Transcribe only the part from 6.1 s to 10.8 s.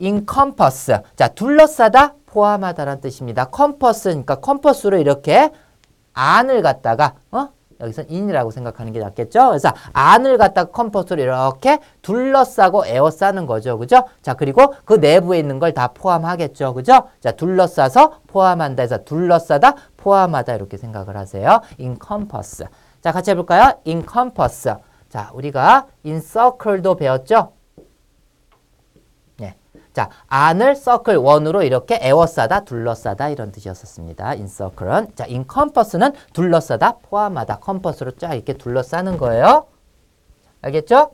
안을 갖다가 어? 여기서 in이라고 생각하는 게 낫겠죠? 그래서 안을 갖다가